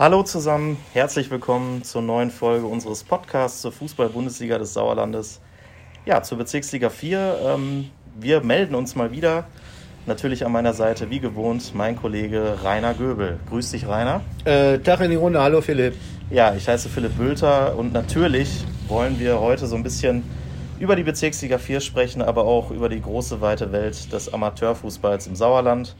[0.00, 5.42] Hallo zusammen, herzlich willkommen zur neuen Folge unseres Podcasts zur Fußball-Bundesliga des Sauerlandes.
[6.06, 7.38] Ja, zur Bezirksliga 4.
[7.44, 9.44] Ähm, wir melden uns mal wieder.
[10.06, 13.40] Natürlich an meiner Seite, wie gewohnt, mein Kollege Rainer Göbel.
[13.50, 14.22] Grüß dich, Rainer.
[14.46, 15.94] Äh, Tag in die Runde, hallo Philipp.
[16.30, 20.22] Ja, ich heiße Philipp Bülter und natürlich wollen wir heute so ein bisschen
[20.78, 25.36] über die Bezirksliga 4 sprechen, aber auch über die große, weite Welt des Amateurfußballs im
[25.36, 25.94] Sauerland.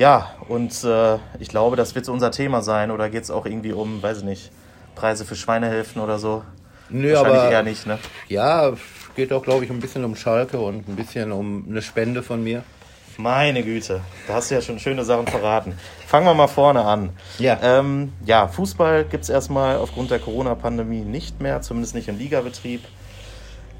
[0.00, 2.90] Ja, und äh, ich glaube, das wird so unser Thema sein.
[2.90, 4.50] Oder geht es auch irgendwie um, weiß ich nicht,
[4.94, 6.42] Preise für Schweinehälften oder so?
[6.88, 7.98] Nö, Wahrscheinlich aber, eher nicht, ne?
[8.26, 8.72] Ja,
[9.14, 12.42] geht auch, glaube ich, ein bisschen um Schalke und ein bisschen um eine Spende von
[12.42, 12.62] mir.
[13.18, 15.74] Meine Güte, da hast du ja schon schöne Sachen verraten.
[16.06, 17.10] Fangen wir mal vorne an.
[17.38, 22.16] Ja, ähm, ja Fußball gibt es erstmal aufgrund der Corona-Pandemie nicht mehr, zumindest nicht im
[22.16, 22.80] Ligabetrieb.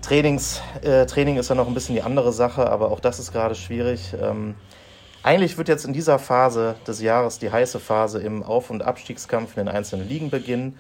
[0.03, 3.33] Trainings, äh, Training ist ja noch ein bisschen die andere Sache, aber auch das ist
[3.33, 4.13] gerade schwierig.
[4.21, 4.57] Ähm,
[5.23, 9.57] eigentlich wird jetzt in dieser Phase des Jahres die heiße Phase im Auf- und Abstiegskampf
[9.57, 10.79] in den einzelnen Ligen beginnen.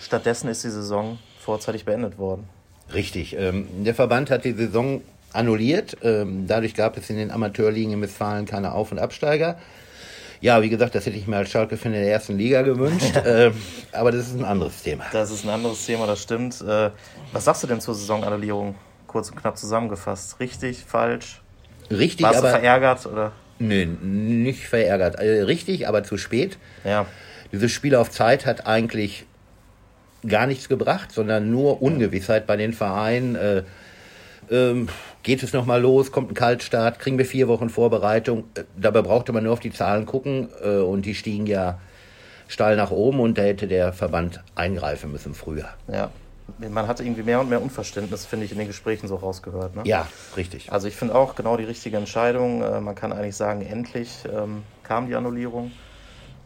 [0.00, 2.48] Stattdessen ist die Saison vorzeitig beendet worden.
[2.92, 3.36] Richtig.
[3.38, 5.96] Ähm, der Verband hat die Saison annulliert.
[6.02, 9.58] Ähm, dadurch gab es in den Amateurligen in Westfalen keine Auf- und Absteiger.
[10.40, 13.14] Ja, wie gesagt, das hätte ich mir als Schalke-Fan in der ersten Liga gewünscht.
[13.24, 13.54] ähm,
[13.92, 15.04] aber das ist ein anderes Thema.
[15.12, 16.60] Das ist ein anderes Thema, das stimmt.
[16.60, 16.90] Äh,
[17.32, 18.74] was sagst du denn zur Saisonannullierung?
[19.06, 20.40] Kurz und knapp zusammengefasst.
[20.40, 21.40] Richtig, falsch?
[21.90, 22.48] Richtig, Warst aber...
[22.48, 23.32] du verärgert, oder?
[23.58, 25.18] Nö, nicht verärgert.
[25.18, 26.58] Also richtig, aber zu spät.
[26.84, 27.06] Ja.
[27.52, 29.26] Dieses Spiel auf Zeit hat eigentlich
[30.26, 33.36] gar nichts gebracht, sondern nur Ungewissheit bei den Vereinen.
[33.36, 33.62] Äh,
[34.50, 34.88] ähm,
[35.22, 38.44] geht es nochmal los, kommt ein Kaltstart, kriegen wir vier Wochen Vorbereitung.
[38.54, 41.78] Äh, dabei brauchte man nur auf die Zahlen gucken äh, und die stiegen ja
[42.48, 45.68] steil nach oben und da hätte der Verband eingreifen müssen früher.
[45.90, 46.10] Ja,
[46.58, 49.76] man hat irgendwie mehr und mehr Unverständnis, finde ich, in den Gesprächen so rausgehört.
[49.76, 49.82] Ne?
[49.84, 50.06] Ja,
[50.36, 50.72] richtig.
[50.72, 52.62] Also ich finde auch genau die richtige Entscheidung.
[52.62, 55.72] Äh, man kann eigentlich sagen, endlich ähm, kam die Annullierung.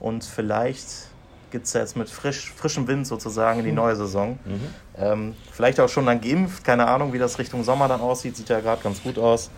[0.00, 1.08] Und vielleicht
[1.50, 3.76] gibt es ja jetzt mit frisch, frischem Wind sozusagen in die mhm.
[3.76, 4.38] neue Saison.
[4.44, 4.60] Mhm.
[4.96, 8.48] Ähm, vielleicht auch schon dann geimpft, keine Ahnung, wie das Richtung Sommer dann aussieht, sieht
[8.48, 9.50] ja gerade ganz gut aus.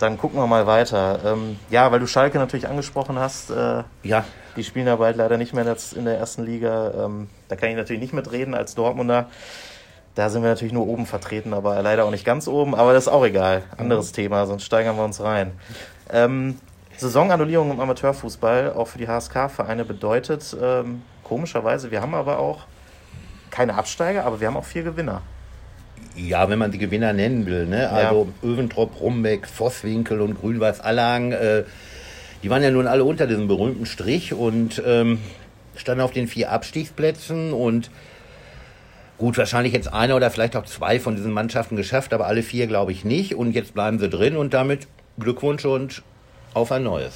[0.00, 1.20] Dann gucken wir mal weiter.
[1.24, 3.50] Ähm, ja, weil du Schalke natürlich angesprochen hast.
[3.50, 4.24] Äh, ja.
[4.56, 7.04] Die spielen ja bald leider nicht mehr in der ersten Liga.
[7.04, 9.28] Ähm, da kann ich natürlich nicht mitreden als Dortmunder.
[10.14, 12.74] Da sind wir natürlich nur oben vertreten, aber leider auch nicht ganz oben.
[12.74, 13.62] Aber das ist auch egal.
[13.76, 14.16] Anderes mhm.
[14.16, 15.52] Thema, sonst steigern wir uns rein.
[16.10, 16.58] Ähm,
[16.96, 22.66] Saisonannullierung im Amateurfußball, auch für die HSK-Vereine, bedeutet ähm, komischerweise, wir haben aber auch
[23.50, 25.22] keine Absteiger, aber wir haben auch vier Gewinner.
[26.28, 27.66] Ja, wenn man die Gewinner nennen will.
[27.66, 27.88] Ne?
[27.88, 28.48] Also ja.
[28.48, 31.32] Öventrop, Rumbeck, Vosswinkel und Grün-Weiß-Allang.
[31.32, 31.64] Äh,
[32.42, 35.18] die waren ja nun alle unter diesem berühmten Strich und ähm,
[35.76, 37.90] standen auf den vier Abstiegsplätzen und
[39.18, 42.66] gut, wahrscheinlich jetzt einer oder vielleicht auch zwei von diesen Mannschaften geschafft, aber alle vier
[42.66, 44.88] glaube ich nicht und jetzt bleiben sie drin und damit
[45.18, 46.02] Glückwunsch und
[46.54, 47.14] auf ein neues.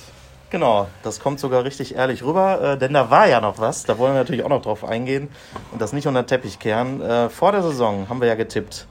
[0.50, 3.98] Genau, das kommt sogar richtig ehrlich rüber, äh, denn da war ja noch was, da
[3.98, 5.28] wollen wir natürlich auch noch drauf eingehen
[5.72, 7.00] und das nicht unter den Teppich kehren.
[7.00, 8.86] Äh, vor der Saison haben wir ja getippt.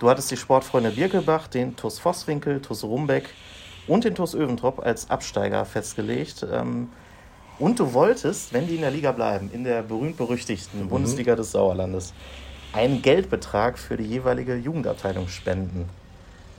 [0.00, 3.28] Du hattest die Sportfreunde Birkelbach, den TuS Vosswinkel, TuS Rumbeck
[3.86, 6.46] und den TuS Öventrop als Absteiger festgelegt.
[6.50, 6.88] Ähm,
[7.58, 10.88] und du wolltest, wenn die in der Liga bleiben, in der berühmt-berüchtigten mhm.
[10.88, 12.14] Bundesliga des Sauerlandes,
[12.72, 15.86] einen Geldbetrag für die jeweilige Jugendabteilung spenden.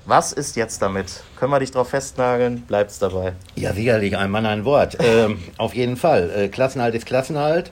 [0.06, 1.24] Was ist jetzt damit?
[1.36, 2.62] Können wir dich darauf festnageln?
[2.62, 3.34] Bleibt es dabei?
[3.56, 4.98] Ja, sicherlich, ein Mann, ein Wort.
[5.04, 6.30] ähm, auf jeden Fall.
[6.30, 7.72] Äh, Klassenhalt ist Klassenhalt.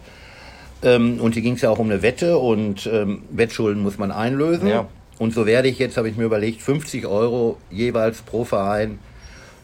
[0.81, 4.12] Ähm, und hier ging es ja auch um eine Wette und ähm, Wettschulden muss man
[4.12, 4.68] einlösen.
[4.68, 4.88] Ja.
[5.19, 9.00] Und so werde ich jetzt, habe ich mir überlegt, 50 Euro jeweils pro Verein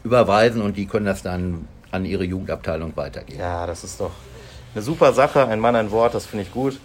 [0.04, 3.40] überweisen und die können das dann an ihre Jugendabteilung weitergeben.
[3.40, 4.12] Ja, das ist doch
[4.74, 5.48] eine super Sache.
[5.48, 6.78] Ein Mann, ein Wort, das finde ich gut.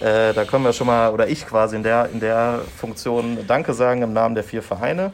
[0.00, 3.72] Äh, da können wir schon mal, oder ich quasi in der, in der Funktion Danke
[3.72, 5.12] sagen im Namen der vier Vereine.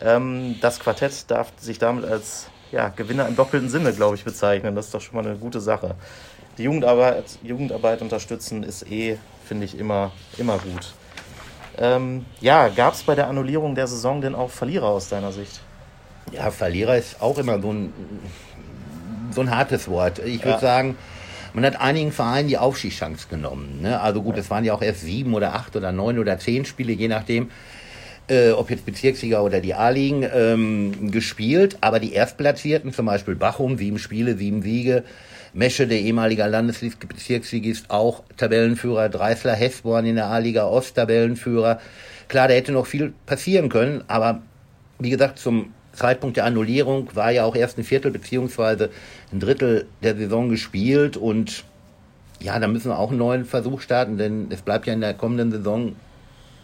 [0.00, 4.74] Ähm, das Quartett darf sich damit als ja, Gewinner im doppelten Sinne, glaube ich, bezeichnen.
[4.74, 5.96] Das ist doch schon mal eine gute Sache.
[6.56, 10.94] Die Jugendarbeit, Jugendarbeit unterstützen ist eh, finde ich, immer, immer gut.
[11.78, 15.60] Ähm, ja, gab es bei der Annullierung der Saison denn auch Verlierer aus deiner Sicht?
[16.32, 17.92] Ja, Verlierer ist auch immer so ein,
[19.30, 20.20] so ein hartes Wort.
[20.20, 20.58] Ich würde ja.
[20.58, 20.96] sagen,
[21.52, 23.80] man hat einigen Vereinen die Aufstiegschance genommen.
[23.82, 24.00] Ne?
[24.00, 26.92] Also gut, es waren ja auch erst sieben oder acht oder neun oder zehn Spiele,
[26.92, 27.50] je nachdem,
[28.28, 31.78] äh, ob jetzt Bezirksliga oder die A-Ligen, ähm, gespielt.
[31.80, 35.04] Aber die Erstplatzierten, zum Beispiel Bachum, sieben Spiele, sieben Siege.
[35.54, 39.08] Mesche, der ehemalige Landesbezirksligist, auch Tabellenführer.
[39.08, 41.80] Dreisler Hessborn in der A-Liga Ost, Tabellenführer.
[42.28, 44.42] Klar, da hätte noch viel passieren können, aber
[44.98, 48.90] wie gesagt, zum Zeitpunkt der Annullierung war ja auch erst ein Viertel beziehungsweise
[49.32, 51.64] ein Drittel der Saison gespielt und
[52.40, 55.14] ja, da müssen wir auch einen neuen Versuch starten, denn es bleibt ja in der
[55.14, 55.94] kommenden Saison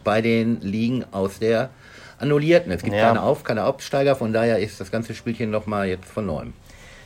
[0.02, 1.70] bei den Ligen aus der
[2.18, 2.72] annullierten.
[2.72, 3.06] Es gibt ja.
[3.06, 6.52] keine Auf-, keine Absteiger, von daher ist das ganze Spielchen nochmal jetzt von neuem.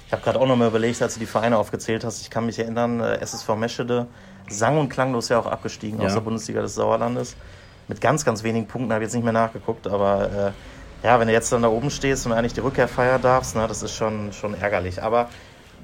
[0.06, 2.20] Ich habe gerade auch noch mal überlegt, als du die Vereine aufgezählt hast.
[2.22, 4.06] Ich kann mich erinnern, äh, SSV Meschede,
[4.48, 6.06] sang- und klanglos ja auch abgestiegen ja.
[6.06, 7.36] aus der Bundesliga des Sauerlandes.
[7.88, 9.86] Mit ganz, ganz wenigen Punkten, habe ich jetzt nicht mehr nachgeguckt.
[9.86, 10.52] Aber
[11.02, 13.56] äh, ja, wenn du jetzt dann da oben stehst und eigentlich die Rückkehr feiern darfst,
[13.56, 15.02] ne, das ist schon, schon ärgerlich.
[15.02, 15.28] Aber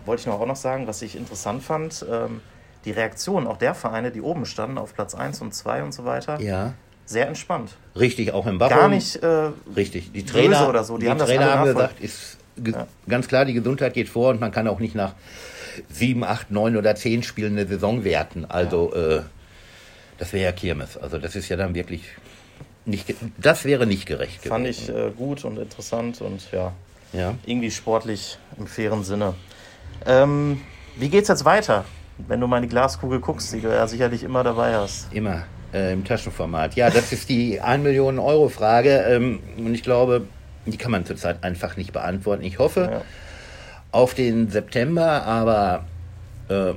[0.06, 2.40] wollte ich noch auch noch sagen, was ich interessant fand, ähm,
[2.84, 6.04] die Reaktion auch der Vereine, die oben standen, auf Platz 1 und 2 und so
[6.04, 6.40] weiter.
[6.40, 6.72] Ja.
[7.04, 7.76] Sehr entspannt.
[7.98, 8.70] Richtig, auch im Bach.
[8.70, 10.12] Gar nicht äh, richtig.
[10.12, 10.96] Die Trainer oder so.
[10.96, 12.86] Die, die haben Trainer haben gesagt, ist ja.
[13.08, 15.14] ganz klar, die Gesundheit geht vor und man kann auch nicht nach
[15.88, 18.44] sieben, acht, neun oder zehn Spielen eine Saison werten.
[18.44, 19.16] Also ja.
[19.18, 19.22] äh,
[20.18, 20.96] das wäre ja Kirmes.
[20.96, 22.02] Also das ist ja dann wirklich
[22.84, 24.50] nicht, das wäre nicht gerecht gewesen.
[24.50, 26.72] Fand ich äh, gut und interessant und ja,
[27.12, 29.34] ja, irgendwie sportlich im fairen Sinne.
[30.06, 30.60] Ähm,
[30.96, 31.84] wie geht's jetzt weiter,
[32.18, 35.12] wenn du mal in die Glaskugel guckst, die du ja sicherlich immer dabei hast?
[35.12, 36.74] Immer äh, im Taschenformat.
[36.74, 40.26] Ja, das ist die 1 Millionen Euro Frage ähm, und ich glaube,
[40.70, 42.44] die kann man zurzeit einfach nicht beantworten.
[42.44, 43.02] Ich hoffe ja.
[43.92, 45.84] auf den September, aber
[46.48, 46.72] äh,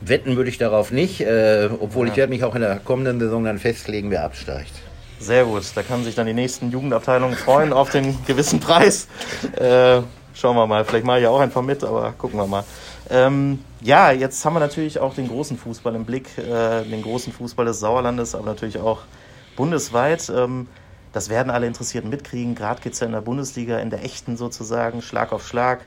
[0.00, 2.12] wetten würde ich darauf nicht, äh, obwohl ja.
[2.12, 4.72] ich werde mich auch in der kommenden Saison dann festlegen, wer absteigt.
[5.18, 9.08] Sehr gut, da kann sich dann die nächsten Jugendabteilungen freuen auf den gewissen Preis.
[9.56, 10.00] Äh,
[10.34, 12.64] schauen wir mal, vielleicht mache ich ja auch einfach mit, aber gucken wir mal.
[13.10, 17.32] Ähm, ja, jetzt haben wir natürlich auch den großen Fußball im Blick, äh, den großen
[17.32, 19.02] Fußball des Sauerlandes, aber natürlich auch
[19.56, 20.30] bundesweit.
[20.34, 20.66] Ähm,
[21.14, 22.56] das werden alle Interessierten mitkriegen.
[22.56, 25.86] Gerade geht es ja in der Bundesliga, in der echten sozusagen, Schlag auf Schlag.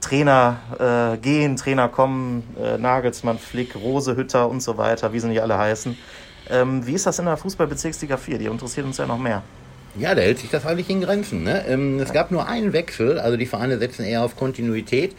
[0.00, 5.26] Trainer äh, gehen, Trainer kommen, äh, Nagelsmann, Flick, Rose, Hütter und so weiter, wie sie
[5.26, 5.98] nicht alle heißen.
[6.48, 8.38] Ähm, wie ist das in der Fußballbezirksliga 4?
[8.38, 9.42] Die interessiert uns ja noch mehr.
[9.96, 11.42] Ja, da hält sich das eigentlich in Grenzen.
[11.42, 11.64] Ne?
[11.66, 15.16] Ähm, es gab nur einen Wechsel, also die Vereine setzen eher auf Kontinuität,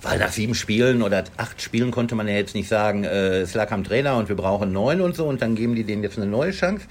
[0.00, 3.52] weil nach sieben Spielen oder acht Spielen konnte man ja jetzt nicht sagen, äh, es
[3.52, 6.16] lag am Trainer und wir brauchen neun und so und dann geben die denen jetzt
[6.16, 6.86] eine neue Chance.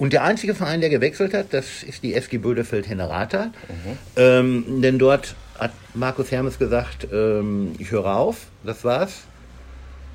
[0.00, 3.46] Und der einzige Verein, der gewechselt hat, das ist die SG Bödefeld-Hennerata.
[3.46, 3.98] Mhm.
[4.16, 9.24] Ähm, denn dort hat Markus Hermes gesagt, ähm, ich höre auf, das war's.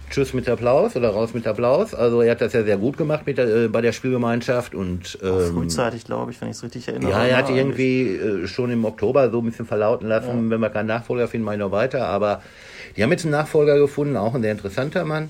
[0.10, 1.94] Tschüss mit Applaus oder raus mit Applaus.
[1.94, 5.20] Also er hat das ja sehr gut gemacht mit der, äh, bei der Spielgemeinschaft und
[5.22, 7.12] ähm, frühzeitig, glaube ich, wenn ich es richtig erinnere.
[7.12, 10.50] Ja, er hat irgendwie äh, schon im Oktober so ein bisschen verlauten lassen, ja.
[10.50, 12.08] wenn wir keinen Nachfolger finden, mache ich noch weiter.
[12.08, 12.42] Aber
[12.98, 15.30] die haben jetzt einen Nachfolger gefunden, auch ein sehr interessanter Mann.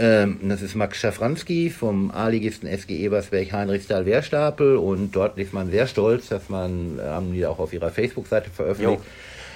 [0.00, 5.86] Ähm, das ist Max Schafranski vom A-Ligisten SG Ebersberg Heinrichsthal-Wehrstapel und dort ist man sehr
[5.86, 9.06] stolz, dass man, äh, haben die auch auf ihrer Facebook-Seite veröffentlicht, jo.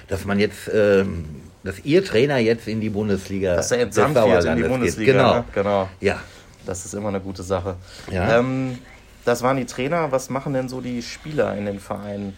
[0.09, 1.25] dass man jetzt, ähm,
[1.63, 5.13] dass ihr Trainer jetzt in die Bundesliga dass er entsandt wird in die Bundesliga.
[5.13, 5.17] Geht.
[5.23, 5.35] Genau.
[5.37, 5.45] Ne?
[5.55, 5.89] genau.
[6.01, 6.21] Ja.
[6.67, 7.77] Das ist immer eine gute Sache.
[8.13, 8.39] Ja.
[8.39, 8.79] Ähm,
[9.25, 10.13] das waren die Trainer.
[10.13, 12.37] Was machen denn so die Spieler in den Vereinen?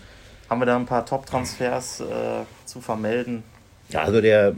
[0.49, 2.05] Haben wir da ein paar Top-Transfers äh,
[2.67, 3.43] zu vermelden?
[3.89, 4.55] Ja, also der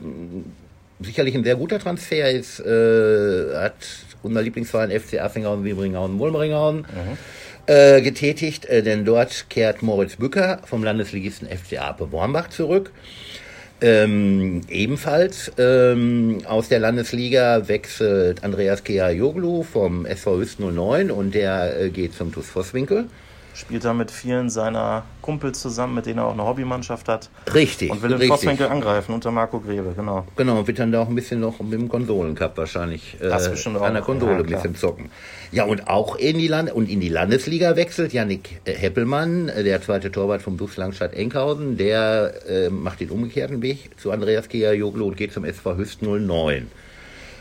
[1.00, 3.74] sicherlich ein sehr guter Transfer ist, äh, hat
[4.22, 7.18] unser Lieblingsverein FC Affinghausen, Wiebringhausen, Wulmeringhausen mhm.
[7.66, 12.90] äh, getätigt, äh, denn dort kehrt Moritz Bücker vom Landesligisten FC Ape Wormbach zurück.
[13.80, 21.32] Ähm, ebenfalls ähm, aus der Landesliga wechselt Andreas Kea Joglu vom SV Hüst 09 und
[21.32, 23.08] der äh, geht zum TuS Vosswinkel
[23.58, 27.28] spielt da mit vielen seiner Kumpels zusammen, mit denen er auch eine Hobbymannschaft hat.
[27.52, 27.90] Richtig.
[27.90, 30.26] Und will den Vosswinkel angreifen unter Marco Grebe, genau.
[30.36, 33.82] Genau, wird dann da auch ein bisschen noch mit dem Konsolencup wahrscheinlich äh, auch.
[33.82, 35.10] an der Konsole ja, ein bisschen zocken.
[35.50, 39.64] Ja, und auch in die Land und in die Landesliga wechselt Yannick äh, Heppelmann, äh,
[39.64, 44.48] der zweite Torwart vom Bus Langstadt Enkhausen, der äh, macht den umgekehrten Weg zu Andreas
[44.48, 46.68] Kea Joglo und geht zum SV Hüst 09.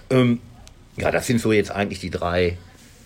[0.09, 0.39] Ähm,
[0.97, 2.57] ja, das sind so jetzt eigentlich die drei.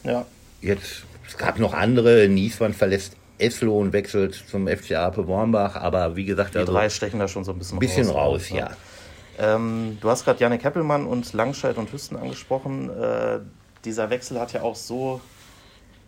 [0.03, 0.25] Ja.
[0.62, 2.27] Jetzt es gab noch andere.
[2.27, 5.77] Niesmann verlässt Eslo und wechselt zum FC Ape Wormbach.
[5.77, 8.43] Aber wie gesagt, die also drei stechen da schon so ein bisschen, bisschen raus.
[8.43, 8.71] raus ja.
[9.39, 12.89] Ähm, du hast gerade Janik Heppelmann und Langscheid und Hüsten angesprochen.
[12.89, 13.39] Äh,
[13.85, 15.21] dieser Wechsel hat ja auch so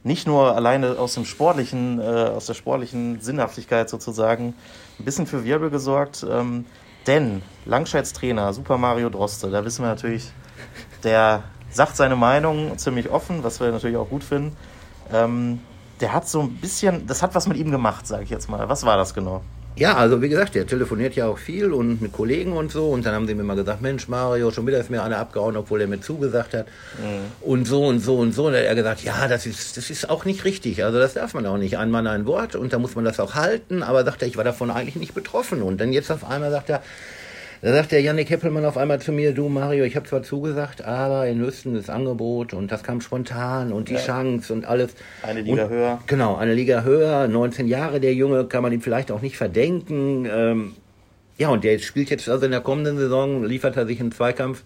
[0.04, 4.54] nicht nur alleine aus dem sportlichen, äh, aus der sportlichen Sinnhaftigkeit sozusagen
[5.00, 6.26] ein bisschen für Wirbel gesorgt.
[6.30, 6.66] Ähm,
[7.08, 10.32] denn Langscheids Trainer, Super Mario Droste, da wissen wir natürlich,
[11.06, 14.56] der sagt seine Meinung ziemlich offen, was wir natürlich auch gut finden.
[15.12, 15.60] Ähm,
[16.00, 18.68] der hat so ein bisschen, das hat was mit ihm gemacht, sage ich jetzt mal.
[18.70, 19.42] Was war das genau?
[19.76, 22.90] Ja, also wie gesagt, der telefoniert ja auch viel und mit Kollegen und so.
[22.90, 25.58] Und dann haben sie mir mal gesagt, Mensch, Mario, schon wieder ist mir einer abgehauen,
[25.58, 26.68] obwohl er mir zugesagt hat.
[27.00, 27.32] Mhm.
[27.42, 28.46] Und so und so und so.
[28.46, 30.84] Und dann hat er gesagt, ja, das ist, das ist auch nicht richtig.
[30.84, 31.80] Also das darf man auch nicht.
[31.80, 32.56] Ein Mann, ein Wort.
[32.56, 33.82] Und da muss man das auch halten.
[33.82, 35.64] Aber sagt er, ich war davon eigentlich nicht betroffen.
[35.64, 36.84] Und dann jetzt auf einmal sagt er,
[37.64, 40.84] da sagt der Janik Heppelmann auf einmal zu mir, du Mario, ich habe zwar zugesagt,
[40.84, 44.02] aber in Lüsten das Angebot und das kam spontan und die ja.
[44.02, 44.92] Chance und alles.
[45.22, 46.00] Eine Liga und, höher.
[46.06, 50.28] Genau, eine Liga höher, 19 Jahre der Junge, kann man ihm vielleicht auch nicht verdenken.
[50.30, 50.74] Ähm,
[51.38, 54.64] ja, und der spielt jetzt also in der kommenden Saison, liefert er sich einen Zweikampf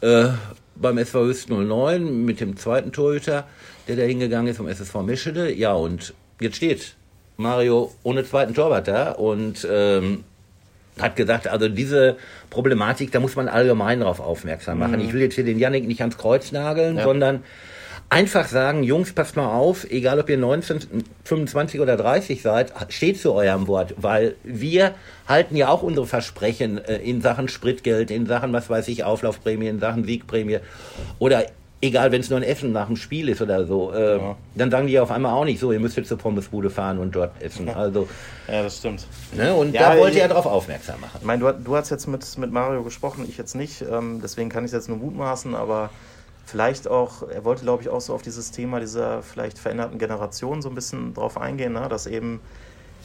[0.00, 0.30] äh,
[0.74, 3.46] beim SV Höchst 09 mit dem zweiten Torhüter,
[3.86, 5.54] der da hingegangen ist vom SSV Mischede.
[5.54, 6.96] Ja, und jetzt steht
[7.36, 10.24] Mario ohne zweiten Torwart da und ähm,
[11.00, 12.16] hat gesagt, also diese
[12.50, 15.00] Problematik, da muss man allgemein darauf aufmerksam machen.
[15.00, 15.06] Mhm.
[15.06, 17.04] Ich will jetzt hier den Yannick nicht ans Kreuz nageln, ja.
[17.04, 17.42] sondern
[18.10, 23.20] einfach sagen, Jungs, passt mal auf, egal ob ihr 19, 25 oder 30 seid, steht
[23.20, 24.94] zu eurem Wort, weil wir
[25.26, 29.68] halten ja auch unsere Versprechen äh, in Sachen Spritgeld, in Sachen, was weiß ich, Auflaufprämie,
[29.68, 30.58] in Sachen Siegprämie
[31.18, 31.44] oder
[31.80, 34.36] egal, wenn es nur ein Essen nach dem Spiel ist oder so, äh, ja.
[34.54, 37.14] dann sagen die auf einmal auch nicht so, ihr müsst jetzt zur Pommesbude fahren und
[37.14, 37.68] dort essen.
[37.80, 38.08] Also,
[38.48, 39.06] ja, das stimmt.
[39.34, 41.18] Ne, und ja, da wollte er darauf aufmerksam machen.
[41.20, 44.50] Ich meine, du, du hast jetzt mit, mit Mario gesprochen, ich jetzt nicht, ähm, deswegen
[44.50, 45.88] kann ich es jetzt nur mutmaßen, aber
[46.44, 50.60] vielleicht auch, er wollte glaube ich auch so auf dieses Thema dieser vielleicht veränderten Generation
[50.60, 51.86] so ein bisschen drauf eingehen, ne?
[51.88, 52.40] dass eben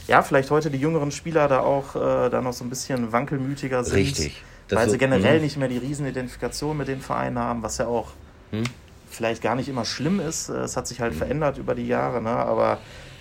[0.08, 3.84] ja, vielleicht heute die jüngeren Spieler da auch äh, da noch so ein bisschen wankelmütiger
[3.84, 3.96] sind.
[3.96, 4.44] Richtig.
[4.70, 5.44] Weil so, sie generell mh.
[5.44, 8.08] nicht mehr die Riesenidentifikation mit den Vereinen haben, was ja auch
[8.58, 8.64] hm?
[9.10, 10.50] vielleicht gar nicht immer schlimm ist.
[10.50, 11.20] Es hat sich halt hm.
[11.20, 12.30] verändert über die Jahre, ne?
[12.30, 12.80] aber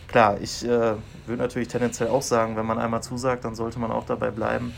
[0.09, 3.91] klar, ich äh, würde natürlich tendenziell auch sagen, wenn man einmal zusagt, dann sollte man
[3.91, 4.73] auch dabei bleiben.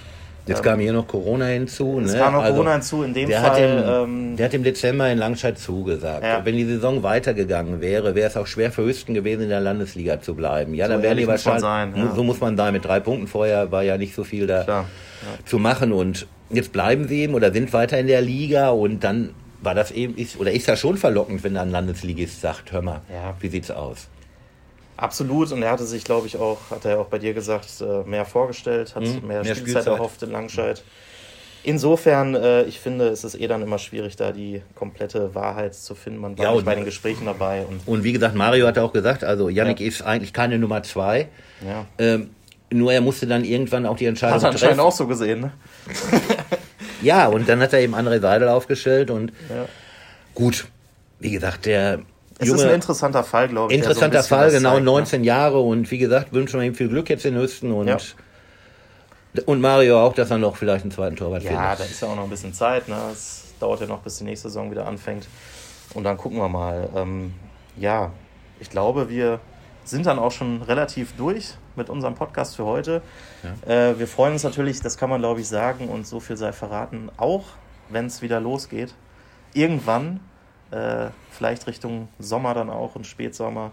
[0.46, 2.00] Jetzt kam hier noch Corona hinzu.
[2.04, 2.18] Es ne?
[2.18, 3.50] kam noch also, Corona hinzu, in dem der Fall.
[3.50, 6.22] Hat im, ähm, der hat im Dezember in Langscheid zugesagt.
[6.24, 6.44] Ja.
[6.44, 10.20] Wenn die Saison weitergegangen wäre, wäre es auch schwer für Hüsten gewesen, in der Landesliga
[10.20, 10.74] zu bleiben.
[10.74, 11.62] Ja, so dann wären die wahrscheinlich.
[11.62, 12.14] Sein, ja.
[12.14, 14.84] So muss man da mit drei Punkten vorher war ja nicht so viel da ja.
[15.44, 15.92] zu machen.
[15.92, 19.30] Und jetzt bleiben sie eben oder sind weiter in der Liga und dann
[19.66, 23.02] war das eben, ist, oder ist das schon verlockend, wenn ein Landesligist sagt, hör mal,
[23.12, 23.34] ja.
[23.40, 24.08] wie sieht's aus?
[24.96, 28.08] Absolut, und er hatte sich, glaube ich, auch, hat er auch bei dir gesagt, äh,
[28.08, 30.82] mehr vorgestellt, hat mhm, mehr, mehr Spielzeit, Spielzeit, erhofft in Langscheid.
[31.64, 35.96] Insofern, äh, ich finde, ist es eh dann immer schwierig, da die komplette Wahrheit zu
[35.96, 36.20] finden.
[36.20, 37.66] Man war ja, nicht bei den Gesprächen dabei.
[37.66, 39.88] Und, und wie gesagt, Mario hat auch gesagt, also Yannick ja.
[39.88, 41.28] ist eigentlich keine Nummer zwei.
[41.66, 41.84] Ja.
[41.98, 42.30] Ähm,
[42.72, 44.54] nur er musste dann irgendwann auch die Entscheidung treffen.
[44.54, 45.52] Hat er anscheinend auch so gesehen, ne?
[47.02, 49.32] ja, und dann hat er eben André Seidel aufgestellt und
[50.34, 50.66] gut,
[51.18, 52.00] wie gesagt, der
[52.38, 53.78] es Junge, ist ein interessanter Fall, glaube ich.
[53.78, 55.26] Interessanter so Fall, genau, zeigt, 19 ne?
[55.26, 57.96] Jahre und wie gesagt, wünschen wir ihm viel Glück jetzt in Hüsten und, ja.
[59.46, 61.64] und Mario auch, dass er noch vielleicht einen zweiten Torwart ja, findet.
[61.64, 62.88] Ja, da ist ja auch noch ein bisschen Zeit.
[62.88, 62.96] Ne?
[63.10, 65.26] Es dauert ja noch, bis die nächste Saison wieder anfängt.
[65.94, 66.90] Und dann gucken wir mal.
[66.94, 67.32] Ähm,
[67.78, 68.12] ja,
[68.60, 69.40] ich glaube, wir
[69.88, 73.02] sind dann auch schon relativ durch mit unserem Podcast für heute.
[73.66, 73.90] Ja.
[73.90, 76.52] Äh, wir freuen uns natürlich, das kann man glaube ich sagen und so viel sei
[76.52, 77.44] verraten, auch
[77.88, 78.94] wenn es wieder losgeht.
[79.54, 80.20] Irgendwann
[80.70, 83.70] äh, vielleicht Richtung Sommer dann auch und Spätsommer.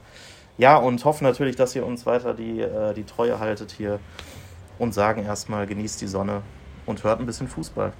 [0.58, 4.00] Ja, und hoffen natürlich, dass ihr uns weiter die, äh, die Treue haltet hier
[4.77, 6.43] und sagen erstmal, genießt die Sonne
[6.86, 7.91] und hört ein bisschen Fußball.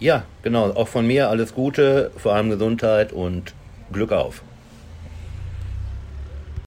[0.00, 0.70] Ja, genau.
[0.72, 3.54] Auch von mir alles Gute, vor allem Gesundheit und
[3.92, 4.42] Glück auf.